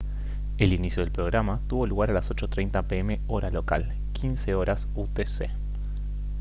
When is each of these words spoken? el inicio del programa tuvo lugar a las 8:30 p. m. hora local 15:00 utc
el 0.57 0.73
inicio 0.73 1.03
del 1.03 1.11
programa 1.11 1.59
tuvo 1.67 1.85
lugar 1.85 2.09
a 2.09 2.13
las 2.13 2.31
8:30 2.31 2.87
p. 2.87 2.97
m. 2.97 3.21
hora 3.27 3.51
local 3.51 3.93
15:00 4.15 4.87
utc 4.95 5.51